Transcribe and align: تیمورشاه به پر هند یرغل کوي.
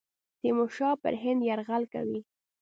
تیمورشاه 0.39 0.95
به 0.95 1.01
پر 1.03 1.15
هند 1.23 1.41
یرغل 1.49 1.83
کوي. 1.93 2.21